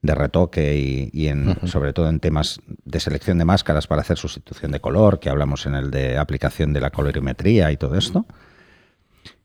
de 0.04 0.14
retoque 0.14 1.10
y, 1.12 1.28
en, 1.28 1.56
sobre 1.66 1.94
todo 1.94 2.10
en 2.10 2.20
temas 2.20 2.60
de 2.84 3.00
selección 3.00 3.38
de 3.38 3.46
máscaras 3.46 3.86
para 3.86 4.02
hacer 4.02 4.18
sustitución 4.18 4.70
de 4.70 4.80
color, 4.80 5.18
que 5.18 5.30
hablamos 5.30 5.64
en 5.64 5.74
el 5.74 5.90
de 5.90 6.18
aplicación 6.18 6.74
de 6.74 6.80
la 6.80 6.90
colorimetría 6.90 7.72
y 7.72 7.78
todo 7.78 7.96
esto. 7.96 8.26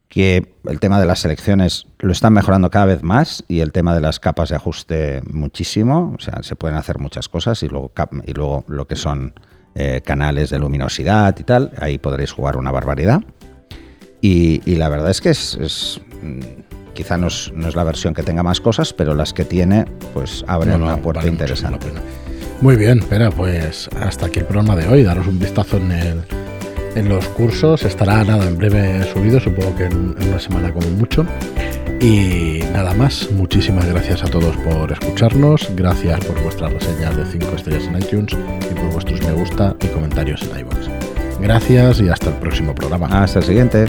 Que 0.10 0.56
el 0.66 0.80
tema 0.82 1.00
de 1.00 1.06
las 1.06 1.20
selecciones 1.20 1.88
lo 2.00 2.12
están 2.12 2.34
mejorando 2.34 2.70
cada 2.70 2.88
vez 2.88 3.04
más 3.04 3.46
y 3.48 3.62
el 3.62 3.72
tema 3.72 3.96
de 3.96 4.01
las 4.01 4.20
capas 4.20 4.50
de 4.50 4.58
ajuste 4.58 5.22
muchísimo. 5.32 6.13
O 6.18 6.22
sea, 6.22 6.44
se 6.44 6.58
pueden 6.58 6.75
hacer 6.75 7.00
muchas 7.00 7.30
cosas 7.30 7.63
y 7.63 7.70
luego, 7.70 7.94
y 8.25 8.34
luego 8.34 8.66
lo 8.68 8.86
que 8.86 8.98
son 8.98 9.34
eh, 9.75 10.01
canales 10.04 10.50
de 10.50 10.60
luminosidad 10.60 11.38
y 11.39 11.44
tal, 11.44 11.72
ahí 11.80 12.00
podréis 12.00 12.34
jugar 12.34 12.58
una 12.58 12.72
barbaridad. 12.72 13.22
Y, 14.20 14.75
la 14.75 14.89
verdad 14.89 15.12
es 15.12 15.22
que 15.22 15.30
es, 15.30 16.01
quizá 17.00 17.18
no 17.18 17.27
es, 17.27 17.53
la 17.75 17.84
versión 17.86 18.13
que 18.13 18.24
tenga 18.24 18.44
más 18.44 18.60
cosas, 18.60 18.91
pero 18.91 19.15
las 19.15 19.32
que 19.32 19.46
tiene, 19.46 19.86
pues 20.13 20.44
abren 20.48 20.82
una 20.82 20.98
puerta 20.98 21.25
interesante. 21.25 21.88
Muy 22.60 22.75
bien, 22.75 23.00
espera, 23.00 23.32
pues 23.32 23.89
hasta 24.01 24.25
aquí 24.25 24.39
el 24.39 24.46
programa 24.46 24.75
de 24.75 24.86
hoy. 24.86 25.03
Daros 25.03 25.25
un 25.25 25.39
vistazo 25.39 25.77
en, 25.77 25.94
el, 25.94 26.24
en 26.96 27.08
los 27.08 27.25
cursos. 27.29 27.84
Estará 27.84 28.22
nada 28.25 28.46
en 28.46 28.58
breve 28.58 29.01
subido, 29.13 29.39
supongo 29.39 29.74
que 29.77 29.86
en, 29.86 30.13
una 30.27 30.39
semana 30.39 30.74
como 30.74 30.89
mucho. 30.89 31.25
Y 32.01 32.60
nada 32.74 32.94
más, 32.94 33.32
muchísimas 33.32 33.86
gracias 33.86 34.22
a 34.22 34.25
todos 34.25 34.58
por 34.58 34.91
escucharnos, 34.91 35.70
gracias 35.77 36.20
por 36.25 36.41
vuestras 36.44 36.74
reseñas 36.74 37.15
de 37.15 37.25
5 37.25 37.56
estrellas 37.56 37.84
en 37.86 37.98
iTunes 37.98 38.34
y 38.70 38.74
por 38.74 38.91
vuestros 38.91 39.22
me 39.22 39.32
gusta 39.32 39.74
y 39.82 39.88
comentarios 39.88 40.41
en 40.41 40.60
iVoox. 40.60 40.89
Gracias 41.39 42.01
y 42.01 42.10
hasta 42.10 42.27
el 42.27 42.36
próximo 42.36 42.75
programa. 42.75 43.08
Hasta 43.24 43.39
el 43.39 43.46
siguiente. 43.46 43.86